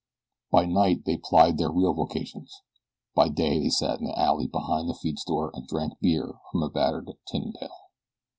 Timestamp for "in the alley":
3.99-4.47